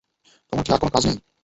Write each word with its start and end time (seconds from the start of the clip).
তোমার 0.53 0.63
কি 0.65 0.69
আর 0.71 0.79
কোনো 0.81 0.91
কাজ 0.95 1.03
নেই? 1.07 1.17